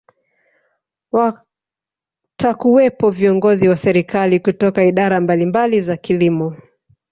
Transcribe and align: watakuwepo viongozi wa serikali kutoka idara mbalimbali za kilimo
watakuwepo 1.11 3.09
viongozi 3.11 3.67
wa 3.69 3.75
serikali 3.75 4.39
kutoka 4.39 4.83
idara 4.83 5.21
mbalimbali 5.21 5.81
za 5.81 5.97
kilimo 5.97 6.57